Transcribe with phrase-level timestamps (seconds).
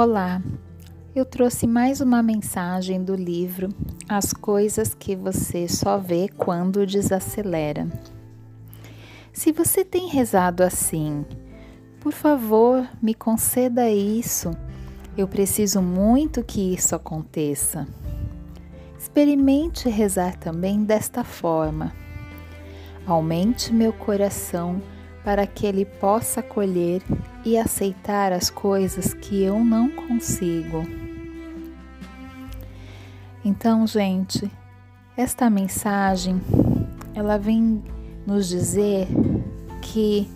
[0.00, 0.40] Olá,
[1.12, 3.68] eu trouxe mais uma mensagem do livro
[4.08, 7.84] As Coisas que Você Só Vê Quando Desacelera.
[9.32, 11.26] Se você tem rezado assim,
[11.98, 14.52] por favor, me conceda isso.
[15.16, 17.84] Eu preciso muito que isso aconteça.
[18.96, 21.92] Experimente rezar também desta forma.
[23.04, 24.80] Aumente meu coração
[25.28, 27.02] para que ele possa acolher
[27.44, 30.88] e aceitar as coisas que eu não consigo.
[33.44, 34.50] Então, gente,
[35.14, 36.40] esta mensagem
[37.14, 37.84] ela vem
[38.26, 39.06] nos dizer
[39.82, 40.26] que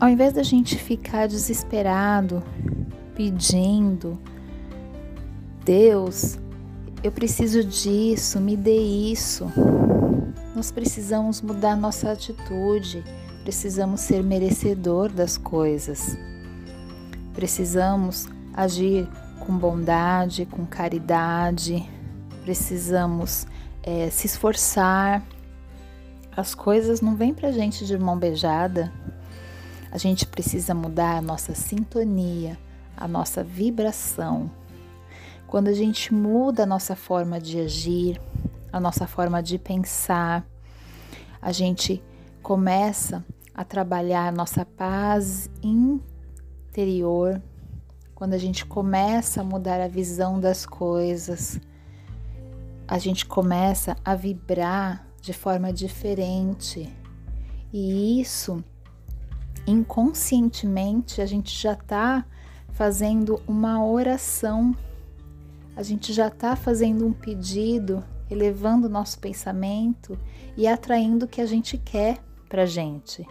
[0.00, 2.42] ao invés da gente ficar desesperado,
[3.14, 4.18] pedindo,
[5.64, 6.40] Deus,
[7.04, 9.46] eu preciso disso, me dê isso.
[10.56, 13.04] Nós precisamos mudar nossa atitude
[13.44, 16.16] precisamos ser merecedor das coisas.
[17.34, 19.06] Precisamos agir
[19.38, 21.86] com bondade, com caridade,
[22.42, 23.46] precisamos
[23.82, 25.22] é, se esforçar.
[26.34, 28.90] As coisas não vêm para a gente de mão beijada.
[29.92, 32.58] A gente precisa mudar a nossa sintonia,
[32.96, 34.50] a nossa vibração.
[35.46, 38.18] Quando a gente muda a nossa forma de agir,
[38.72, 40.46] a nossa forma de pensar,
[41.42, 42.02] a gente
[42.42, 43.22] começa
[43.54, 47.40] a trabalhar nossa paz interior,
[48.14, 51.60] quando a gente começa a mudar a visão das coisas,
[52.86, 56.92] a gente começa a vibrar de forma diferente.
[57.72, 58.62] E isso,
[59.66, 62.24] inconscientemente, a gente já está
[62.72, 64.76] fazendo uma oração,
[65.76, 70.18] a gente já está fazendo um pedido, elevando o nosso pensamento
[70.56, 73.26] e atraindo o que a gente quer para gente.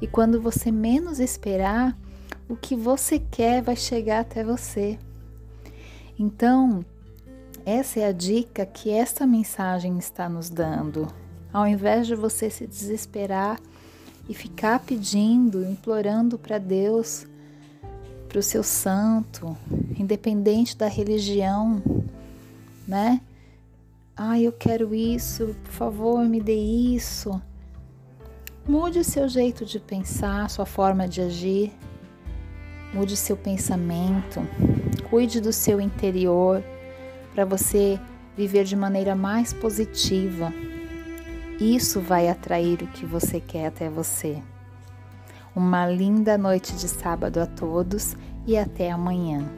[0.00, 1.96] E quando você menos esperar,
[2.48, 4.98] o que você quer vai chegar até você.
[6.18, 6.84] Então,
[7.64, 11.06] essa é a dica que esta mensagem está nos dando.
[11.52, 13.60] Ao invés de você se desesperar
[14.28, 17.26] e ficar pedindo, implorando para Deus,
[18.28, 19.56] para o seu santo,
[19.98, 21.82] independente da religião,
[22.86, 23.20] né?
[24.16, 27.40] Ah, eu quero isso, por favor, me dê isso.
[28.68, 31.72] Mude seu jeito de pensar, sua forma de agir.
[32.92, 34.46] Mude seu pensamento.
[35.08, 36.62] Cuide do seu interior
[37.34, 37.98] para você
[38.36, 40.52] viver de maneira mais positiva.
[41.58, 44.42] Isso vai atrair o que você quer até você.
[45.56, 49.48] Uma linda noite de sábado a todos e até amanhã.